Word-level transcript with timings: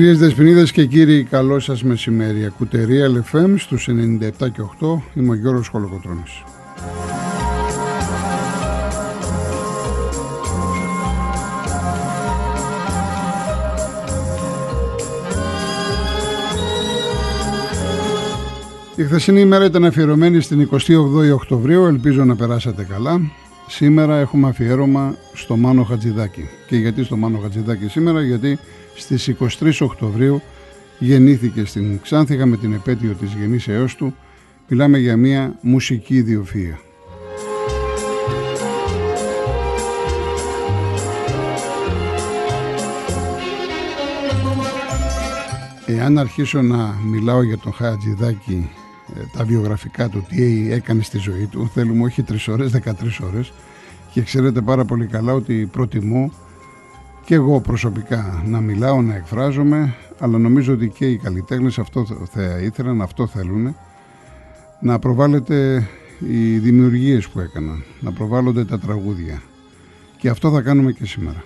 Κυρίες 0.00 0.18
Δεσποινίδες 0.18 0.72
και 0.72 0.86
κύριοι, 0.86 1.22
καλό 1.22 1.58
σας 1.58 1.82
μεσημέρι. 1.82 2.44
Ακουτερία 2.44 3.10
LFM 3.10 3.54
στους 3.56 3.88
97 3.88 4.48
και 4.48 4.60
8. 4.60 5.02
Είμαι 5.14 5.30
ο 5.30 5.34
Γιώργος 5.34 5.68
Χολοκοτρώνης. 5.68 6.42
Η 18.96 19.02
χθεσινή 19.02 19.40
ημέρα 19.40 19.64
ήταν 19.64 19.84
αφιερωμένη 19.84 20.40
στην 20.40 20.68
28η 20.72 21.32
Οκτωβρίου, 21.34 21.84
ελπίζω 21.84 22.24
να 22.24 22.36
περάσατε 22.36 22.84
καλά. 22.84 23.20
Σήμερα 23.68 24.18
έχουμε 24.18 24.48
αφιέρωμα 24.48 25.16
στο 25.34 25.56
Μάνο 25.56 25.82
Χατζηδάκη. 25.82 26.48
Και 26.66 26.76
γιατί 26.76 27.04
στο 27.04 27.16
Μάνο 27.16 27.38
Χατζηδάκη 27.38 27.88
σήμερα, 27.88 28.22
γιατί 28.22 28.58
στις 28.94 29.34
23 29.60 29.72
Οκτωβρίου 29.80 30.42
γεννήθηκε 30.98 31.64
στην 31.64 32.00
Ξάνθηγα 32.02 32.46
με 32.46 32.56
την 32.56 32.72
επέτειο 32.72 33.12
της 33.12 33.32
γεννήσεώς 33.32 33.94
του. 33.94 34.14
Μιλάμε 34.68 34.98
για 34.98 35.16
μια 35.16 35.58
μουσική 35.60 36.14
ιδιοφία. 36.14 36.78
Εάν 45.86 46.18
αρχίσω 46.18 46.62
να 46.62 46.94
μιλάω 47.04 47.42
για 47.42 47.58
τον 47.58 47.72
Χατζηδάκη 47.72 48.70
ε, 49.16 49.20
τα 49.36 49.44
βιογραφικά 49.44 50.08
του, 50.08 50.26
τι 50.28 50.72
έκανε 50.72 51.02
στη 51.02 51.18
ζωή 51.18 51.46
του, 51.46 51.70
θέλουμε 51.74 52.04
όχι 52.04 52.22
τρεις 52.22 52.48
ώρες, 52.48 52.72
13 52.84 52.92
ώρες 53.32 53.52
και 54.12 54.22
ξέρετε 54.22 54.60
πάρα 54.60 54.84
πολύ 54.84 55.06
καλά 55.06 55.32
ότι 55.32 55.68
προτιμώ 55.72 56.32
και 57.30 57.36
εγώ 57.36 57.60
προσωπικά 57.60 58.42
να 58.46 58.60
μιλάω, 58.60 59.02
να 59.02 59.14
εκφράζομαι, 59.14 59.94
αλλά 60.18 60.38
νομίζω 60.38 60.72
ότι 60.72 60.88
και 60.88 61.06
οι 61.06 61.16
καλλιτέχνες 61.16 61.78
αυτό 61.78 62.06
θα 62.30 62.58
ήθελαν, 62.62 63.02
αυτό 63.02 63.26
θέλουν, 63.26 63.76
να 64.80 64.98
προβάλλεται 64.98 65.88
οι 66.18 66.58
δημιουργίες 66.58 67.28
που 67.28 67.40
έκαναν, 67.40 67.84
να 68.00 68.12
προβάλλονται 68.12 68.64
τα 68.64 68.78
τραγούδια. 68.78 69.42
Και 70.16 70.28
αυτό 70.28 70.50
θα 70.50 70.60
κάνουμε 70.60 70.92
και 70.92 71.06
σήμερα. 71.06 71.44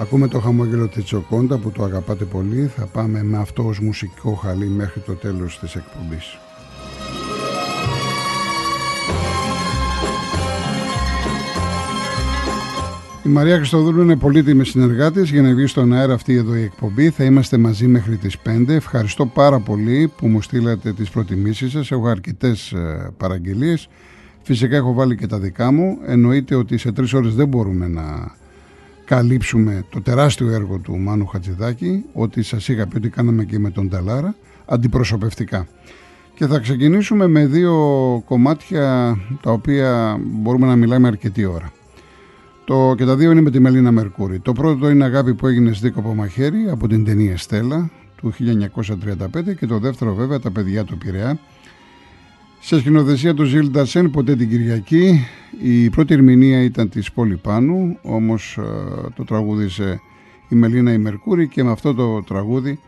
Ακούμε 0.00 0.28
το 0.28 0.40
χαμόγελο 0.40 0.88
Τσοκόντα 0.88 1.58
που 1.58 1.70
το 1.70 1.84
αγαπάτε 1.84 2.24
πολύ. 2.24 2.66
Θα 2.66 2.86
πάμε 2.86 3.22
με 3.22 3.38
αυτό 3.38 3.66
ως 3.66 3.80
μουσικό 3.80 4.32
χαλί 4.34 4.66
μέχρι 4.66 5.00
το 5.00 5.12
τέλος 5.12 5.58
της 5.58 5.74
εκπομπής. 5.74 6.38
Η 13.24 13.28
Μαρία 13.28 13.56
Χριστοδούλου 13.56 14.02
είναι 14.02 14.16
πολύτιμη 14.16 14.64
συνεργάτης 14.64 15.30
για 15.30 15.42
να 15.42 15.54
βγει 15.54 15.66
στον 15.66 15.92
αέρα 15.92 16.14
αυτή 16.14 16.34
εδώ 16.34 16.54
η 16.54 16.62
εκπομπή. 16.62 17.10
Θα 17.10 17.24
είμαστε 17.24 17.56
μαζί 17.56 17.86
μέχρι 17.86 18.16
τις 18.16 18.36
5. 18.44 18.68
Ευχαριστώ 18.68 19.26
πάρα 19.26 19.58
πολύ 19.58 20.12
που 20.16 20.26
μου 20.26 20.42
στείλατε 20.42 20.92
τις 20.92 21.10
προτιμήσεις 21.10 21.72
σας. 21.72 21.90
Έχω 21.90 22.06
αρκετές 22.06 22.72
ε, 22.72 23.10
παραγγελίες. 23.16 23.88
Φυσικά 24.42 24.76
έχω 24.76 24.92
βάλει 24.92 25.16
και 25.16 25.26
τα 25.26 25.38
δικά 25.38 25.72
μου. 25.72 25.98
Εννοείται 26.06 26.54
ότι 26.54 26.78
σε 26.78 26.92
τρεις 26.92 27.12
ώρες 27.12 27.34
δεν 27.34 27.48
μπορούμε 27.48 27.88
να 27.88 28.34
καλύψουμε 29.04 29.84
το 29.90 30.00
τεράστιο 30.00 30.50
έργο 30.50 30.78
του 30.78 30.98
Μάνου 30.98 31.26
Χατζηδάκη, 31.26 32.04
ότι 32.12 32.42
σας 32.42 32.68
είχα 32.68 32.86
πει 32.86 32.96
ότι 32.96 33.08
κάναμε 33.08 33.44
και 33.44 33.58
με 33.58 33.70
τον 33.70 33.88
Ταλάρα, 33.88 34.34
αντιπροσωπευτικά. 34.64 35.66
Και 36.34 36.46
θα 36.46 36.58
ξεκινήσουμε 36.58 37.26
με 37.26 37.46
δύο 37.46 37.74
κομμάτια 38.26 39.16
τα 39.42 39.50
οποία 39.50 40.20
μπορούμε 40.22 40.66
να 40.66 40.76
μιλάμε 40.76 41.08
αρκετή 41.08 41.44
ώρα. 41.44 41.72
Το, 42.64 42.94
και 42.96 43.04
τα 43.04 43.16
δύο 43.16 43.30
είναι 43.30 43.40
με 43.40 43.50
τη 43.50 43.60
Μελίνα 43.60 43.92
Μερκούρη. 43.92 44.38
Το 44.38 44.52
πρώτο 44.52 44.90
είναι 44.90 45.04
Αγάπη 45.04 45.34
που 45.34 45.46
έγινε 45.46 45.72
σδίκοπο 45.72 46.14
μαχαίρι 46.14 46.68
από 46.70 46.88
την 46.88 47.04
ταινία 47.04 47.36
Στέλλα 47.36 47.90
του 48.16 48.32
1935 48.32 49.56
και 49.58 49.66
το 49.66 49.78
δεύτερο 49.78 50.14
βέβαια 50.14 50.40
Τα 50.40 50.50
παιδιά 50.50 50.84
του 50.84 50.98
Πειραιά 50.98 51.38
σε 52.60 52.78
σκηνοθεσία 52.78 53.34
του 53.34 53.44
Ζιλ 53.44 53.70
Ντασέν 53.70 54.10
ποτέ 54.10 54.36
την 54.36 54.48
Κυριακή. 54.48 55.26
Η 55.62 55.90
πρώτη 55.90 56.14
ερμηνεία 56.14 56.62
ήταν 56.62 56.88
της 56.88 57.12
Πόλη 57.12 57.36
Πάνου, 57.36 57.98
όμως 58.02 58.58
ε, 58.58 58.62
το 59.16 59.24
τραγούδισε 59.24 60.00
η 60.48 60.54
Μελίνα 60.54 60.92
η 60.92 60.98
Μερκούρη 60.98 61.48
και 61.48 61.64
με 61.64 61.70
αυτό 61.70 61.94
το 61.94 62.22
τραγούδι 62.22 62.78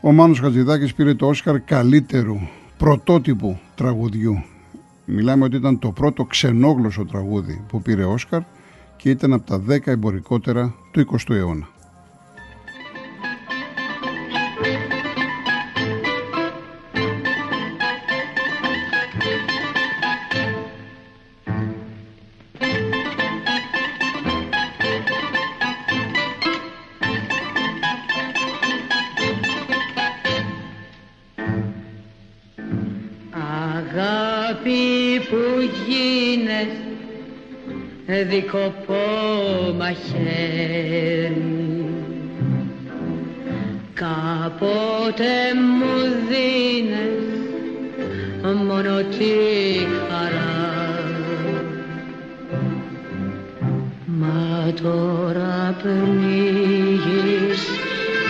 ο 0.00 0.12
Μάνος 0.12 0.40
Χατζηδάκης 0.40 0.94
πήρε 0.94 1.14
το 1.14 1.26
Όσκαρ 1.26 1.60
καλύτερου 1.60 2.36
πρωτότυπου 2.78 3.58
τραγουδιού. 3.74 4.42
Μιλάμε 5.04 5.44
ότι 5.44 5.56
ήταν 5.56 5.78
το 5.78 5.90
πρώτο 5.90 6.24
ξενόγλωσσο 6.24 7.04
τραγούδι 7.04 7.64
που 7.68 7.82
πήρε 7.82 8.04
Όσκαρ 8.04 8.40
και 9.02 9.10
ήταν 9.10 9.32
από 9.32 9.46
τα 9.46 9.62
10 9.68 9.86
εμπορικότερα 9.86 10.74
του 10.90 11.06
20ου 11.10 11.34
αιώνα. 11.34 11.68
Δίκοπο 38.28 38.94
μαχαίρι 39.78 41.42
κάποτε 43.94 45.54
μου 45.54 45.94
δίνες 46.28 47.32
μόνο 48.66 49.02
τη 49.02 49.34
χαρά. 50.08 50.60
Μα 54.06 54.72
τώρα 54.82 55.76
πνίγεις 55.82 57.62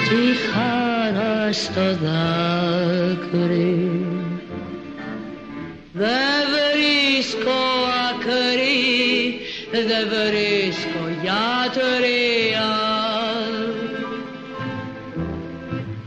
τη 0.09 0.23
χαρά 0.53 1.53
στο 1.53 1.87
δάκρυ. 2.03 3.81
Δεν 5.93 6.43
βρίσκω 6.53 7.61
ακρί 8.11 8.72
δεν 9.87 10.09
βρίσκω 10.09 11.03
γιατρία. 11.23 12.71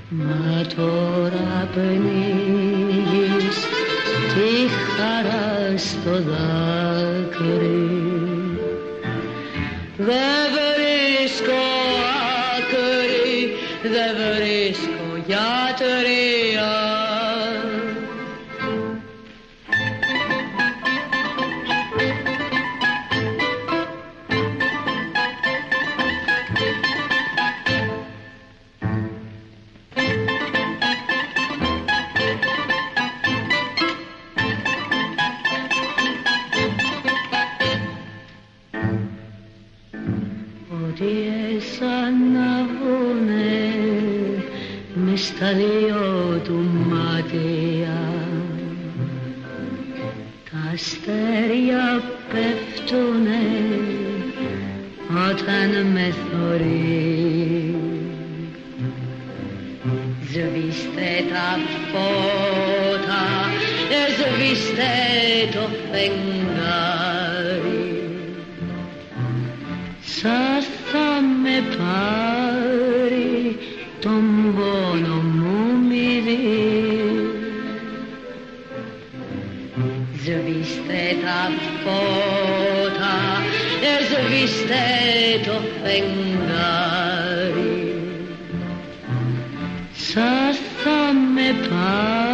Μα 0.10 0.66
τώρα 0.76 1.70
πνίγεις 1.74 3.58
τη 4.34 4.68
χαρά 4.96 5.78
στο 5.78 6.12
δάκρυ. 6.12 7.90
Δεν 9.98 10.46
βρίσκω 10.56 11.64
άκρη, 12.58 13.56
δεν 13.84 14.16
βρίσκω 14.16 15.24
γιατρία 15.28 16.45
Σβήστε 60.32 61.12
τα 61.30 61.60
φώτα, 61.92 63.26
σβήστε 64.16 64.94
το 65.54 65.70
φεγγάρι 65.92 67.36
Σαν 70.02 70.62
θα 70.86 71.10
με 71.44 71.58
πάρει 71.78 73.58
τον 74.00 74.24
πόνο 74.56 75.16
μου 75.16 75.58
μυρί 75.88 76.46
Σβήστε 80.24 81.04
τα 81.24 81.52
φώτα, 81.84 83.16
σβήστε 84.08 84.86
σβήστε 85.46 87.05
σας 90.16 90.58
θα 90.84 91.14
με 91.34 91.68
πάρει 91.70 92.25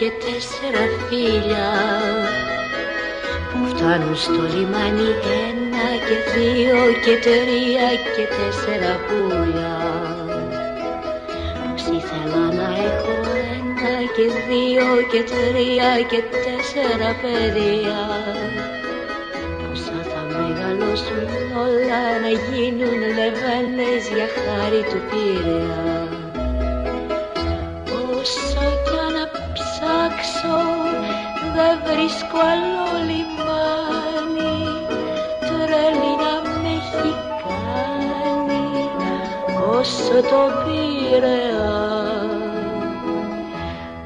και 0.00 0.12
τέσσερα 0.24 0.84
φίλια 1.06 1.68
που 3.50 3.58
φτάνουν 3.70 4.16
στο 4.16 4.42
λιμάνι 4.54 5.10
ένα 5.48 5.88
και 6.06 6.18
δύο 6.34 6.80
και 7.04 7.14
τρία 7.26 7.88
και 8.14 8.24
τέσσερα 8.36 8.92
πουλιά. 9.06 9.78
Πως 11.62 11.82
ήθελα 11.98 12.44
να 12.58 12.68
έχω 12.88 13.14
ένα 13.56 13.94
και 14.16 14.26
δύο 14.48 14.88
και 15.10 15.22
τρία 15.32 15.90
και 16.10 16.20
τέσσερα 16.44 17.10
παιδιά. 17.22 18.02
Πόσα 19.58 19.98
θα 20.10 20.22
μεγαλώσουν 20.36 21.26
όλα 21.66 22.02
να 22.24 22.30
γίνουν 22.46 23.00
λεβένες 23.18 24.02
για 24.14 24.28
χάρη 24.36 24.82
του 24.90 25.00
Πειραιά 25.08 25.99
δεν 31.60 31.78
βρίσκω 31.88 32.38
άλλο 32.52 32.86
λιμάνι 33.08 34.58
τρέλη 35.48 36.12
να 36.22 36.34
με 36.62 36.72
έχει 36.80 37.12
κάνει 37.34 38.66
όσο 39.78 40.14
το 40.30 40.42
Πειραιά 40.62 41.80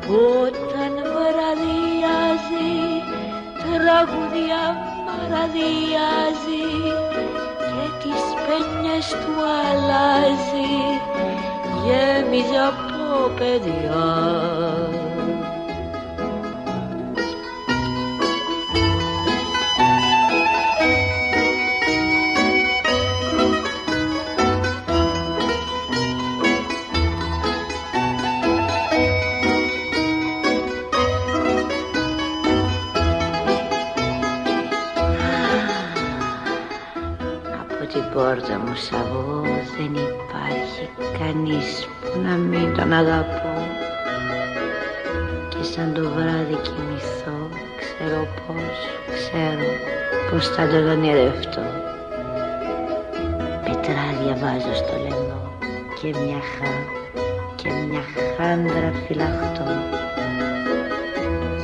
που 0.01 0.17
όταν 0.47 0.93
βραδιάζει 1.15 2.73
τραγουδιά 3.61 4.65
μαραδιάζει 5.07 6.67
και 7.69 7.85
τις 8.03 8.23
πένιες 8.45 9.09
του 9.09 9.35
αλλάζει 9.61 10.75
γέμιζε 11.85 12.59
από 12.69 13.29
παιδιά 13.39 15.04
πόρτα 38.15 38.59
μου 38.59 38.75
σαβώ 38.75 39.41
δεν 39.77 39.93
υπάρχει 39.95 40.85
κανείς 41.19 41.89
που 42.01 42.21
να 42.27 42.35
μην 42.37 42.75
τον 42.77 42.93
αγαπώ. 42.93 43.57
Και 45.49 45.63
σαν 45.63 45.93
το 45.95 46.03
βράδυ 46.15 46.57
κοιμηθώ 46.67 47.39
ξέρω 47.81 48.21
πως, 48.43 48.79
ξέρω 49.15 49.69
πως 50.31 50.49
θα 50.49 50.67
τον 50.69 50.89
ονειρευτώ. 50.89 51.67
Πετράδια 53.65 54.35
βάζω 54.43 54.75
στο 54.75 54.95
λαιμό 55.03 55.43
και 55.99 56.09
μια 56.09 56.41
χά 56.53 56.75
και 57.55 57.69
μια 57.89 58.05
χάντρα 58.37 58.93
φυλαχτώ. 59.07 59.69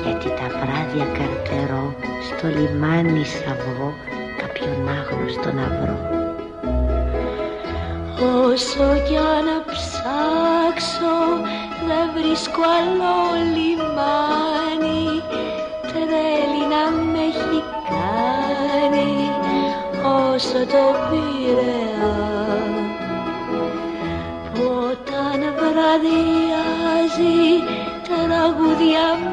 Γιατί 0.02 0.28
τα 0.38 0.46
βράδια 0.60 1.06
καρτερώ 1.18 1.94
στο 2.26 2.46
λιμάνι 2.48 3.24
σαβώ 3.24 3.94
κάποιον 4.38 4.88
άγνωστο 4.88 5.52
να 5.52 5.66
βρω 5.80 6.19
Όσο 8.44 9.02
κι 9.08 9.16
αν 9.16 9.64
ψάξω 9.66 11.16
δεν 11.86 12.10
βρίσκω 12.14 12.62
άλλο 12.76 13.16
λιμάνι. 13.54 15.22
Τρέλη 15.82 16.64
να 16.72 16.90
με 16.90 17.18
έχει 17.18 17.62
κάνει 17.90 19.30
όσο 20.04 20.58
το 20.58 20.84
Πειραιά 21.10 22.20
που 24.54 24.62
όταν 24.90 25.40
βραδιάζει 25.58 27.38
τραγουδιά 28.04 29.29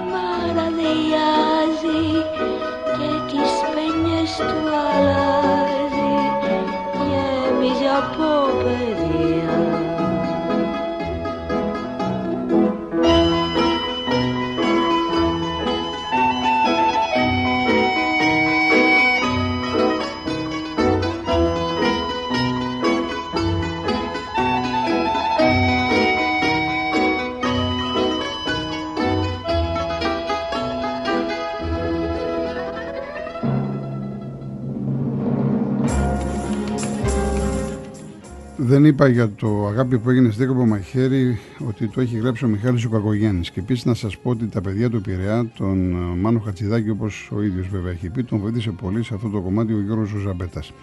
είπα 38.87 39.07
για 39.07 39.31
το 39.31 39.67
αγάπη 39.67 39.97
που 39.99 40.09
έγινε 40.09 40.31
στη 40.31 40.47
μαχαίρι 40.47 41.39
ότι 41.67 41.87
το 41.87 42.01
έχει 42.01 42.17
γράψει 42.17 42.45
ο 42.45 42.47
Μιχάλης 42.47 42.85
ο 42.85 42.89
Κακογέννης. 42.89 43.51
Και 43.51 43.59
επίσης 43.59 43.85
να 43.85 43.93
σας 43.93 44.17
πω 44.17 44.29
ότι 44.29 44.47
τα 44.47 44.61
παιδιά 44.61 44.89
του 44.89 45.01
Πειραιά, 45.01 45.51
τον 45.57 45.91
ε, 45.91 46.19
Μάνο 46.19 46.39
Χατσιδάκη, 46.39 46.89
όπως 46.89 47.29
ο 47.33 47.41
ίδιος 47.41 47.67
βέβαια 47.67 47.91
έχει 47.91 48.09
πει, 48.09 48.23
τον 48.23 48.39
βοήθησε 48.39 48.71
πολύ 48.71 49.03
σε 49.03 49.13
αυτό 49.13 49.29
το 49.29 49.41
κομμάτι 49.41 49.73
ο 49.73 49.81
Γιώργος 49.81 50.13
Ζαμπέτας. 50.23 50.73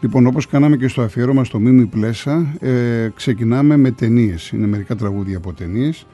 Λοιπόν, 0.00 0.26
όπως 0.26 0.46
κάναμε 0.46 0.76
και 0.76 0.88
στο 0.88 1.02
αφιέρωμα 1.02 1.44
στο 1.44 1.58
Μίμη 1.58 1.86
Πλέσα, 1.86 2.56
ε, 2.60 3.08
ξεκινάμε 3.14 3.76
με 3.76 3.90
ταινίες. 3.90 4.50
Είναι 4.50 4.66
μερικά 4.66 4.96
τραγούδια 4.96 5.36
από 5.36 5.52
ταινίες. 5.52 6.06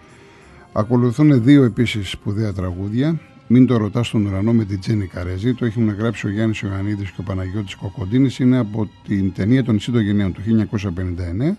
Ακολουθούν 0.73 1.43
δύο 1.43 1.63
επίσης 1.63 2.11
σπουδαία 2.11 2.53
τραγούδια. 2.53 3.21
Μην 3.47 3.67
το 3.67 3.77
ρωτάς 3.77 4.07
στον 4.07 4.27
ουρανό 4.27 4.53
με 4.53 4.65
την 4.65 4.81
Τζέννη 4.81 5.07
Καρέζη. 5.07 5.55
Το 5.55 5.65
έχουν 5.65 5.89
γράψει 5.89 6.27
ο 6.27 6.31
Γιάννης 6.31 6.61
Ιωαννίδης 6.61 7.11
και 7.11 7.21
ο 7.21 7.23
Παναγιώτης 7.23 7.75
Κοκοντίνης. 7.75 8.39
Είναι 8.39 8.59
από 8.59 8.89
την 9.07 9.33
ταινία 9.33 9.65
των 9.65 9.75
νησί 9.75 9.91
του 9.91 10.01
1959. 10.01 11.57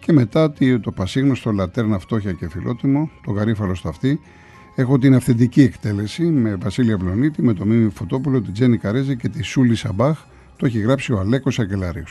Και 0.00 0.12
μετά 0.12 0.52
το 0.80 0.92
πασίγνωστο 0.92 1.52
Λατέρνα 1.52 1.98
Φτώχεια 1.98 2.32
και 2.32 2.48
Φιλότιμο, 2.48 3.10
το 3.24 3.30
γαρίφαλο 3.30 3.74
στο 3.74 3.88
αυτή. 3.88 4.20
Έχω 4.74 4.98
την 4.98 5.14
αυθεντική 5.14 5.62
εκτέλεση 5.62 6.22
με 6.22 6.54
Βασίλεια 6.54 6.98
Πλονίτη, 6.98 7.42
με 7.42 7.52
το 7.52 7.64
Μίμη 7.64 7.90
Φωτόπουλο, 7.90 8.42
την 8.42 8.52
Τζέννη 8.52 8.76
Καρέζη 8.76 9.16
και 9.16 9.28
τη 9.28 9.42
Σούλη 9.42 9.74
Σαμπάχ. 9.74 10.18
Το 10.56 10.66
έχει 10.66 10.78
γράψει 10.78 11.12
ο 11.12 11.18
Αλέκος 11.18 11.58
Ακελαρίου. 11.58 12.04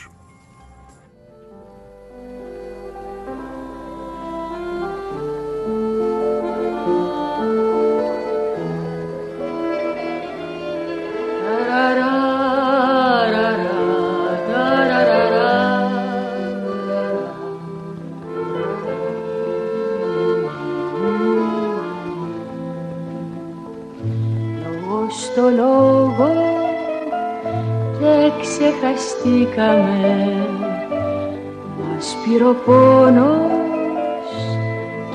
Ξεχαστήκαμε 28.95 30.47
μας 31.79 32.17
πήρε 32.23 32.51
πόνος 32.65 33.51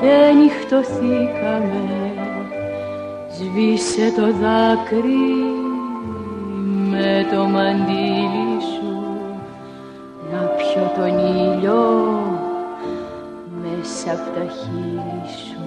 και 0.01 0.33
νυχτωθήκαμε. 0.37 2.13
Σβήσε 3.33 4.13
το 4.15 4.21
δάκρυ 4.21 5.45
με 6.89 7.27
το 7.31 7.43
μαντίλι 7.43 8.61
σου. 8.61 9.03
Να 10.31 10.39
πιω 10.39 10.91
τον 10.95 11.17
ήλιο 11.17 11.83
μέσα 13.61 14.11
από 14.11 14.39
τα 14.39 14.45
χείλη 14.53 15.21
σου. 15.45 15.61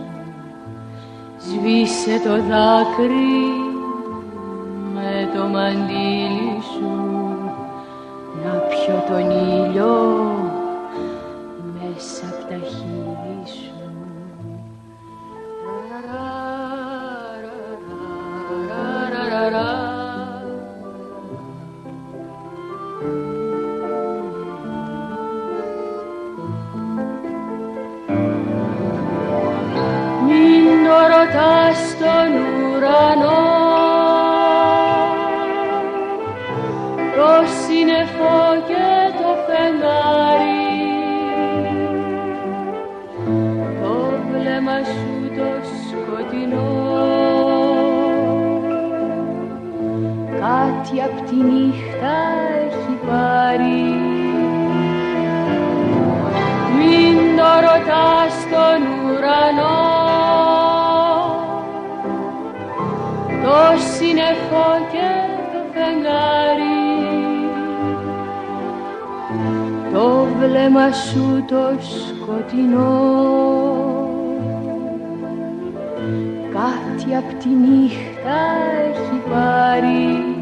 Σβήσε 1.38 2.20
το 2.24 2.30
δάκρυ 2.30 3.63
πιω 8.86 9.04
τον 9.08 9.30
ήλιο 9.30 9.94
μέσα 11.72 12.26
από 12.26 12.48
τα 12.48 12.54
χείλη 12.54 13.46
σου. 13.46 13.83
Πάρει 53.64 53.94
μην 56.76 57.36
το 57.36 57.50
ρωτάς 57.60 58.32
στον 58.42 58.80
ουρανό. 59.04 59.92
Το 63.42 63.80
σύννεφο 63.96 64.66
και 64.92 65.10
το 65.52 65.60
φεγγάρι. 65.72 66.82
Το 69.92 70.26
βλέμμα 70.38 70.92
σου 70.92 71.44
το 71.48 71.62
σκοτεινό. 71.80 73.24
Κάτι 76.52 77.14
απ' 77.14 77.42
τη 77.42 77.48
νύχτα 77.48 78.38
έχει 78.88 79.22
πάρει 79.30 80.33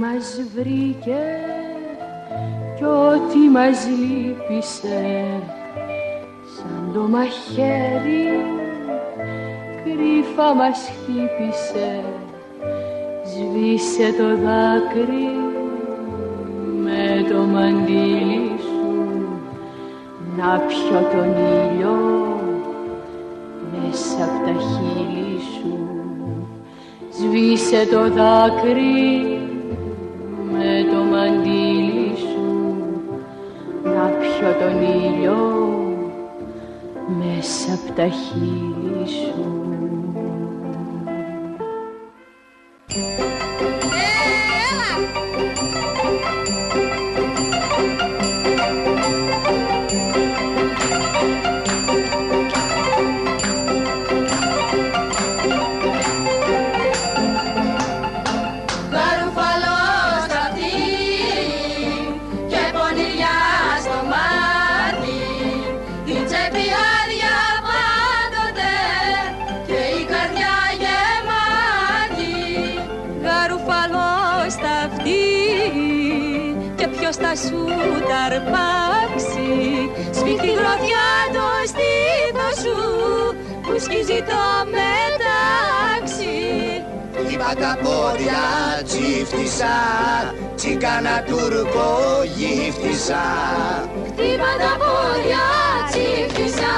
μας 0.00 0.40
βρήκε 0.54 1.22
κι 2.76 2.84
ό,τι 2.84 3.38
μας 3.38 3.86
λύπησε. 3.86 5.24
Σαν 6.56 6.90
το 6.94 7.00
μαχαίρι 7.00 8.28
κρύφα 9.84 10.54
μας 10.54 10.78
χτύπησε 10.78 12.02
σβήσε 13.38 14.14
το 14.18 14.28
δάκρυ 14.28 15.28
με 16.82 17.26
το 17.30 17.38
μαντίλι 17.38 18.50
σου. 18.58 19.28
Να 20.36 20.58
πιω 20.58 21.00
τον 21.12 21.28
ήλιο 21.28 21.96
μέσα 23.72 24.24
από 24.24 24.44
τα 24.44 24.52
χείλη 24.60 25.38
σου. 25.40 25.78
Σβήσε 27.10 27.86
το 27.90 28.10
δάκρυ 28.10 29.37
τον 34.68 34.82
ήλιο 34.82 35.36
μέσα 37.18 37.72
από 37.74 37.92
τα 37.92 38.08
χείλη 38.08 39.08
σου. 39.08 39.77
Σκίζει 83.80 84.22
το 84.30 84.42
μετάξι. 84.74 86.36
Είπα 87.32 87.52
τα 87.60 87.78
πόδια 87.82 88.42
τσίφτησα 88.84 89.76
Τσίκανα 90.54 91.22
τουρκο 91.26 91.90
γύφτησα 92.36 93.22
Χτύπα 94.06 94.52
τα 94.62 94.72
πόδια, 94.82 95.44
τσίφτησα 95.90 96.74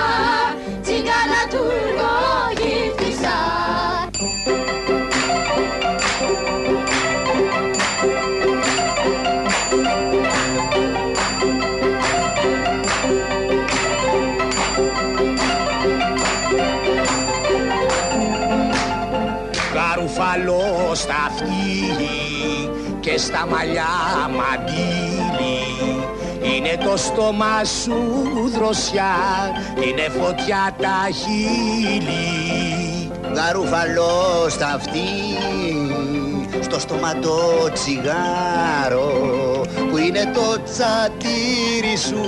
στα 23.20 23.46
μαλλιά 23.46 23.84
μαντήλι 24.36 25.58
Είναι 26.54 26.84
το 26.84 26.96
στόμα 26.96 27.64
σου 27.64 27.98
δροσιά, 28.54 29.14
είναι 29.74 30.08
φωτιά 30.08 30.74
τα 30.80 31.08
χείλη. 31.20 32.50
Γαρουφαλό 33.34 34.46
στα 34.48 34.66
αυτή 34.66 35.08
στο 36.60 36.80
στόμα 36.80 37.14
το 37.14 37.70
τσιγάρο 37.72 39.10
που 39.90 39.96
είναι 39.96 40.30
το 40.34 40.62
τσατήρι 40.62 41.96
σου. 41.96 42.24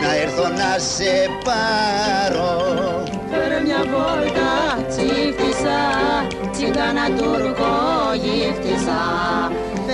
Να 0.00 0.14
έρθω 0.14 0.42
να 0.42 0.78
σε 0.78 1.28
πάρω. 1.44 3.02
Φέρε 3.30 3.60
μια 3.60 3.82
βόλτα, 3.90 4.84
τσίφτησα 4.88 5.78
Τσίγκανα 6.52 7.06
τουρκο 7.16 7.74
γύφτησα 8.22 9.00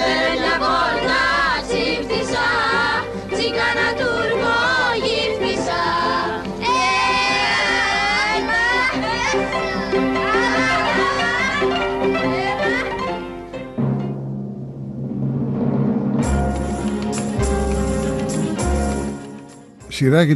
Φέρνια 0.06 0.54
βόλτα 0.62 1.24
ψήφτησα, 1.66 2.46
τσίκανα 3.32 3.88
τουρκό 3.98 4.58
γύφτησα. 5.04 5.82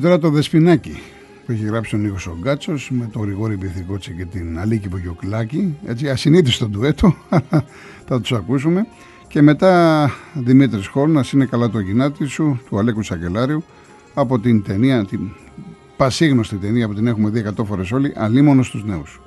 Τώρα 0.01 0.19
το 0.19 0.31
Δεσποινάκι 0.31 1.01
που 1.47 1.53
έχει 1.53 1.65
γράψει 1.65 1.95
ο 1.95 1.99
Νίκος 1.99 2.23
Σογκάτσο 2.23 2.75
με 2.89 3.09
τον 3.13 3.23
Γρηγόρη 3.23 3.57
Μπιθικότσε 3.57 4.13
και 4.13 4.25
την 4.25 4.59
Αλίκη 4.59 4.89
Πογιοκλάκη. 4.89 5.77
Έτσι, 5.87 6.09
ασυνήθιστο 6.09 6.69
ντουέτο, 6.69 7.17
θα 8.09 8.21
τους 8.21 8.33
ακούσουμε 8.33 8.87
και 9.31 9.43
μετά 9.43 10.11
Δημήτρης 10.35 10.87
Χόρνας 10.87 11.33
είναι 11.33 11.45
καλά 11.45 11.71
το 11.71 11.79
γυνάτι 11.79 12.25
σου 12.25 12.61
του 12.69 12.79
Αλέκου 12.79 13.03
Σακελάριου 13.03 13.65
από 14.15 14.39
την 14.39 14.63
ταινία 14.63 15.05
την 15.05 15.21
πασίγνωστη 15.97 16.57
ταινία 16.57 16.89
που 16.89 16.95
την 16.95 17.07
έχουμε 17.07 17.31
δει 17.31 17.45
100 17.61 17.65
φορές 17.65 17.93
όλοι 17.93 18.13
Αλίμονος 18.17 18.67
στους 18.67 18.85
νέους 18.85 19.21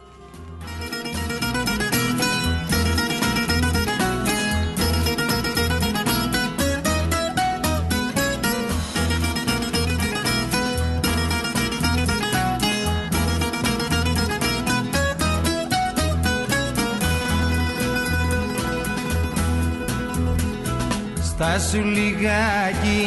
σου 21.74 21.84
λιγάκι, 21.84 23.02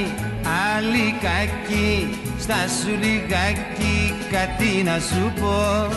άλλη 0.74 1.14
κακή. 1.26 2.18
Στα 2.38 2.54
σου 2.54 2.90
λιγάκι, 3.02 4.14
κάτι 4.30 4.82
να 4.84 4.98
σου 4.98 5.32
πω. 5.40 5.88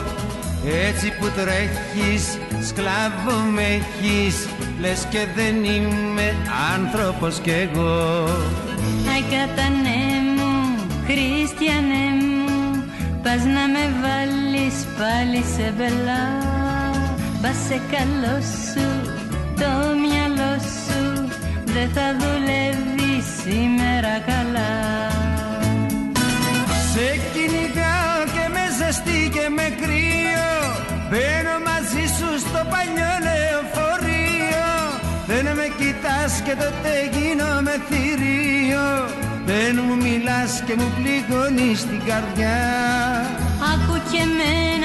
Έτσι 0.88 1.08
που 1.20 1.26
τρέχεις, 1.36 2.38
σκλάβο 2.68 3.38
με 3.54 3.62
έχεις. 3.62 4.48
Λες 4.80 5.08
και 5.10 5.28
δεν 5.36 5.64
είμαι 5.64 6.36
άνθρωπος 6.74 7.40
κι 7.40 7.50
εγώ. 7.50 8.26
Αι 9.06 9.20
κατανέ 9.36 10.04
μου, 10.36 10.52
Χριστιανέ 11.06 12.08
μου 12.22 12.84
Πας 13.24 13.44
να 13.44 13.64
με 13.74 13.86
βάλεις 14.02 14.76
πάλι 14.98 15.44
σε 15.56 15.74
μπελά 15.78 16.28
Πας 17.42 17.56
σε 17.68 17.82
καλό 17.92 18.42
σου 18.42 19.12
το 19.56 19.72
μυαλό. 20.02 20.10
σου 20.12 20.19
Δεν 21.80 21.92
θα 21.94 22.16
δουλεύει 22.24 23.14
σήμερα 23.42 24.14
καλά. 24.32 24.74
Σε 26.92 27.08
κυνηγάω 27.34 28.22
και 28.36 28.46
με 28.56 28.64
ζεστή 28.78 29.30
και 29.36 29.46
με 29.58 29.68
κρύο. 29.82 30.52
Μπαίνω 31.10 31.56
μαζί 31.68 32.06
σου 32.18 32.30
στο 32.46 32.62
παλιό 32.72 33.14
λεωφορείο. 33.28 34.68
Δεν 35.30 35.46
με 35.58 35.68
κοιτάς 35.80 36.34
και 36.46 36.56
τότε 36.64 36.92
γίνομαι 37.16 37.76
θηρίο. 37.88 38.88
Δεν 39.46 39.80
μου 39.86 39.96
μιλάς 40.06 40.64
και 40.66 40.74
μου 40.80 40.90
πληγώνεις 40.98 41.80
την 41.90 42.02
καρδιά. 42.10 42.60
Άκου 43.72 43.96
και 44.12 44.22
μένα 44.40 44.79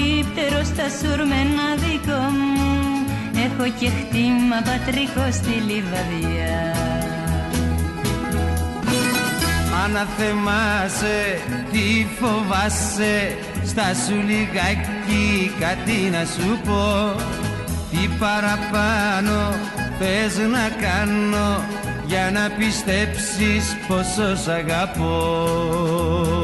Έχω 0.00 0.08
περίπτερο 0.08 0.64
στα 0.64 0.86
σουρμένα 0.98 1.74
δικό 1.76 2.22
μου. 2.30 3.06
Έχω 3.34 3.70
και 3.78 3.88
χτήμα 3.88 4.56
πατρικό 4.64 5.32
στη 5.32 5.50
λιβαδιά. 5.50 6.74
Αναθεμάσαι, 9.84 11.38
τι 11.72 12.06
φοβάσαι 12.20 13.36
Στα 13.66 13.94
σου 14.06 14.14
λιγάκι 14.26 15.52
κάτι 15.60 16.10
να 16.10 16.24
σου 16.24 16.58
πω. 16.64 17.14
Τι 17.90 18.08
παραπάνω 18.18 19.54
θες 19.98 20.48
να 20.48 20.68
κάνω 20.80 21.64
Για 22.06 22.30
να 22.32 22.50
πιστέψεις 22.58 23.76
πόσο 23.88 24.36
σ' 24.36 24.48
αγαπώ 24.48 26.39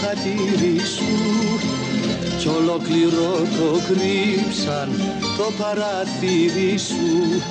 χατήρι 0.00 0.78
σου 0.94 1.12
κι 2.38 2.48
ολόκληρο 2.48 3.32
το 3.56 3.80
κρύψαν 3.88 4.88
το 5.36 5.52
παράθυρι 5.58 6.78
σου. 6.78 7.42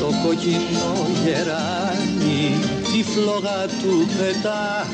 Το 0.00 0.06
κόκκινο 0.24 0.92
γεράνι 1.24 2.44
τη 2.92 3.02
φλόγα 3.02 3.66
του 3.82 4.06
πετά. 4.18 4.86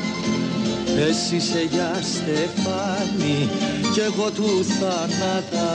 Εσύ 1.09 1.39
σε 1.39 1.67
για 1.71 1.91
στεφάνι 2.01 3.49
κι 3.93 3.99
εγώ 3.99 4.31
του 4.31 4.65
θάνατα 4.79 5.71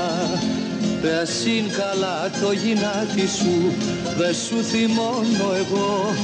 Πέσιν 1.03 1.65
καλά 1.79 2.31
το 2.41 2.53
γυνάτι 2.53 3.29
σου 3.37 3.73
Δε 4.19 4.33
σου 4.33 4.63
θυμώνω 4.63 5.55
εγώ 5.59 6.15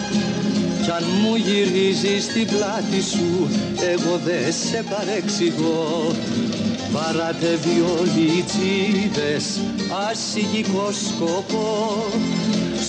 κι 0.85 0.91
αν 0.91 1.05
μου 1.23 1.35
γυρίζεις 1.35 2.27
την 2.27 2.47
πλάτη 2.47 3.03
σου 3.03 3.49
Εγώ 3.93 4.21
δε 4.25 4.51
σε 4.51 4.85
παρεξηγώ. 4.91 6.15
Παράτε 6.93 7.59
βιολιτσίδες 7.65 9.61
Ασυγικός 10.11 10.97
σκοπό. 11.07 12.05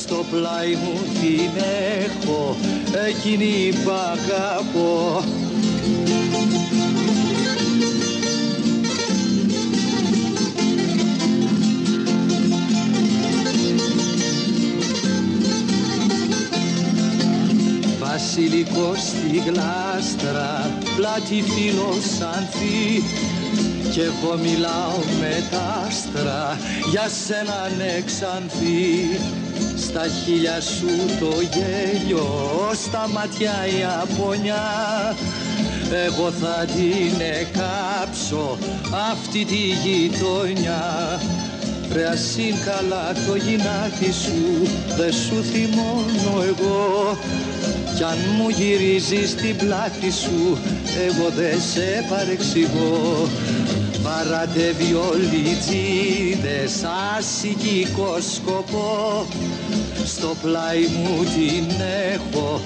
Στο 0.01 0.25
πλάι 0.31 0.71
μου 0.71 0.99
την 1.21 1.63
έχω 2.05 2.55
Εκείνη 3.07 3.73
που 3.83 3.91
αγαπώ 3.91 5.23
βασιλικός 18.15 18.99
στη 18.99 19.43
γλάστρα 19.45 20.71
πλάτη 20.95 21.43
φίλος 21.43 22.21
ανθή 22.35 23.03
κι 23.91 23.99
εγώ 23.99 24.37
μιλάω 24.37 24.97
με 25.19 25.43
τα 25.51 25.83
άστρα 25.87 26.57
για 26.91 27.09
σένα 27.25 27.69
ναι 27.77 28.01
ξανθή 28.05 29.19
στα 29.77 30.01
χείλια 30.07 30.61
σου 30.61 30.89
το 31.19 31.31
γέλιο 31.53 32.27
στα 32.73 33.09
μάτια 33.13 33.53
η 33.77 33.83
απονιά. 34.01 34.65
Εγώ 36.05 36.31
θα 36.31 36.65
την 36.65 37.21
εκάψω 37.41 38.57
αυτή 39.11 39.45
τη 39.45 39.61
γειτονιά. 39.83 41.19
Ρε 41.93 42.07
ας 42.07 42.37
είναι 42.37 42.57
καλά 42.65 43.13
το 43.27 43.35
γυνάτι 43.35 44.11
σου 44.23 44.67
Δε 44.97 45.11
σου 45.11 45.43
θυμώνω 45.43 46.43
εγώ 46.43 47.17
κι 47.95 48.03
αν 48.03 48.17
μου 48.37 48.49
γυρίζεις 48.49 49.35
την 49.35 49.55
πλάτη 49.55 50.11
σου 50.11 50.57
Εγώ 51.07 51.29
δε 51.35 51.51
σε 51.51 52.05
παρεξηγώ. 52.09 53.27
Παράτε 54.03 54.75
βιολιτζίδες 54.77 56.83
ασυγικό 57.17 58.17
σκοπό. 58.35 59.25
Στο 60.05 60.35
πλάι 60.41 60.79
μου 60.79 61.23
την 61.23 61.65
έχω 62.13 62.61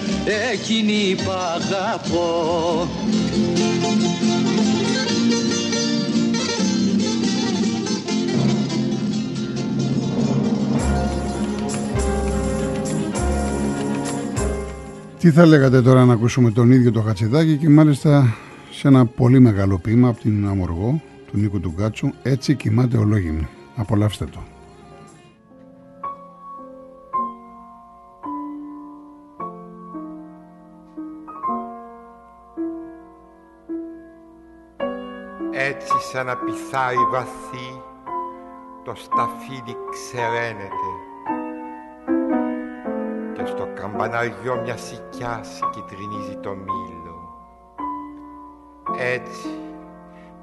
Εκείνη 0.52 1.16
που 1.16 1.32
αγαπώ 1.32 2.88
Τι 15.20 15.32
θα 15.32 15.46
λέγατε 15.46 15.82
τώρα 15.82 16.06
να 16.06 16.14
ακούσουμε 16.14 16.52
τον 16.52 16.72
ίδιο 16.72 16.92
το 16.92 17.02
Χατσιδάκη 17.02 17.58
και 17.58 17.70
μάλιστα 17.70 18.36
σε 18.72 18.88
ένα 18.88 19.06
πολύ 19.06 19.40
μεγάλο 19.40 19.78
ποίημα 19.78 20.10
από 20.10 20.20
την 20.20 20.48
Αμοργό 20.48 21.02
του 21.28 21.38
Νίκου 21.38 21.60
του 21.60 21.74
Γκάτσου 21.76 22.10
«Έτσι 22.24 22.56
κοιμάται 22.56 22.98
ολόγυμνη». 22.98 23.48
Απολαύστε 23.76 24.26
το. 24.26 24.40
Έτσι 35.52 35.94
σαν 36.12 36.26
να 36.26 36.36
πηθάει 36.36 36.96
βαθύ 37.12 37.82
το 38.84 38.94
σταφύλι 38.96 39.76
ξεραίνεται 39.92 41.09
και 43.40 43.46
στο 43.46 43.68
καμπαναριό 43.74 44.62
μια 44.64 44.78
σικιάς 44.78 45.60
κυτρινίζει 45.72 46.36
το 46.36 46.50
μήλο. 46.50 47.18
Έτσι, 49.00 49.50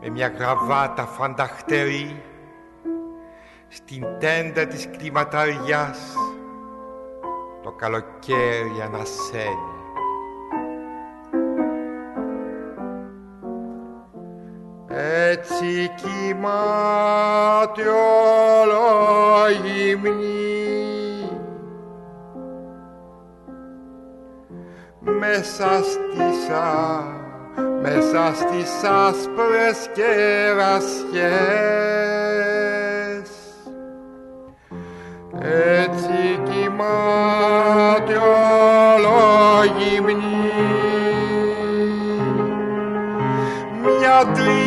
με 0.00 0.08
μια 0.08 0.28
γραβάτα 0.28 1.06
φανταχτερή 1.06 2.22
στην 3.68 4.04
τέντα 4.20 4.66
της 4.66 4.88
κλιματαριάς 4.98 6.14
το 7.62 7.70
καλοκαίρι 7.70 8.80
ανασένει. 8.84 9.74
Έτσι 14.88 15.90
κοιμάται 15.96 17.82
όλο 18.62 18.84
γυμνή 19.64 20.55
μέσα 25.20 25.82
στις, 25.82 26.48
α, 26.48 27.02
μέσα 27.82 28.34
στις 28.34 28.82
άσπρες 28.82 29.90
κερασιές 29.92 31.56
έτσι 35.40 36.40
κοιμάται 36.44 38.16
όλο 38.16 39.18
γυμνή. 39.78 40.50
Μια 43.82 44.18
τρυφερή, 44.34 44.60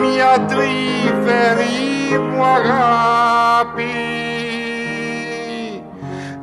μια 0.00 0.46
τρυφερή 0.48 2.18
μου 2.18 2.44
αγάπη 2.44 4.25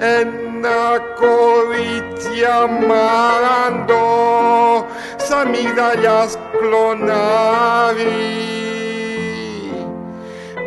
ένα 0.04 1.00
κορίτσι 1.20 2.44
αμάραντο 2.62 4.06
σαν 5.16 5.50
μυγδαλιάς 5.50 6.38
κλονάρι. 6.58 8.12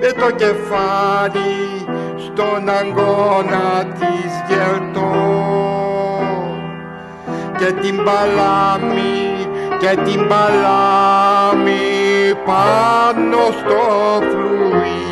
Με 0.01 0.13
το 0.21 0.31
κεφάλι 0.31 1.55
στον 2.19 2.69
αγκώνα 2.69 3.87
της 3.99 4.33
γερτό. 4.49 5.15
Και 7.59 7.73
την 7.73 7.97
παλάμη 7.97 9.47
και 9.79 9.99
την 10.05 10.29
παλάμη 10.29 11.75
πάνω 12.45 13.39
στο 13.59 14.21
φλουί 14.31 15.06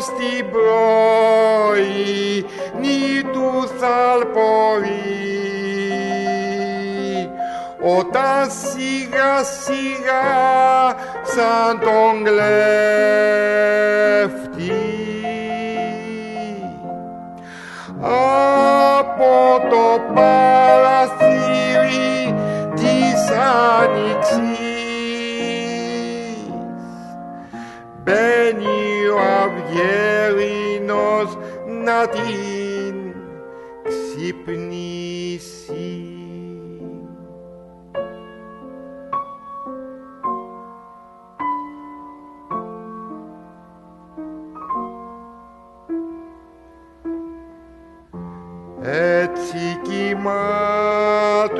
στην 0.00 0.50
πρωινή 0.50 2.02
του 3.32 3.68
θαλπορή 3.78 5.30
όταν 7.98 8.50
σιγά 8.50 9.44
σιγά 9.44 10.96
σαν 11.24 11.78
τον 11.80 12.24
κλέφτη 12.24 13.69